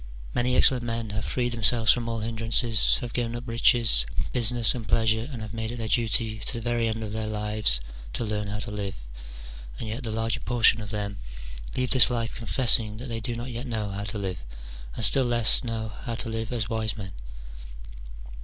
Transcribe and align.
Many 0.33 0.55
excellent 0.55 0.81
men 0.83 1.11
have 1.11 1.25
freed 1.25 1.51
themselves 1.51 1.91
from 1.91 2.09
all 2.09 2.21
hindrances, 2.21 2.97
have 3.01 3.13
given 3.13 3.35
up 3.35 3.43
riches, 3.47 4.07
business, 4.33 4.73
and 4.73 4.87
pleasure, 4.87 5.29
and 5.31 5.43
have 5.43 5.53
made 5.53 5.71
it 5.71 5.77
their 5.77 5.87
duty 5.87 6.39
to 6.39 6.53
the 6.53 6.59
very 6.59 6.87
end 6.87 7.03
of 7.03 7.13
their 7.13 7.27
lives 7.27 7.79
to 8.13 8.23
learn 8.25 8.47
how 8.47 8.57
to 8.57 8.71
live: 8.71 8.95
and 9.77 9.87
yet 9.87 10.01
the 10.01 10.09
larger 10.09 10.39
portion 10.39 10.81
of 10.81 10.89
them 10.89 11.19
leave 11.77 11.91
this 11.91 12.09
life 12.09 12.33
confessing 12.33 12.97
that 12.97 13.09
they 13.09 13.19
do 13.19 13.35
not 13.35 13.51
yet 13.51 13.67
know 13.67 13.91
how 13.91 14.03
to 14.05 14.17
live, 14.17 14.39
and 14.95 15.05
still 15.05 15.23
less 15.25 15.63
know 15.63 15.89
how 15.89 16.15
to 16.15 16.29
live 16.29 16.51
as 16.51 16.67
wise 16.67 16.97
men. 16.97 17.13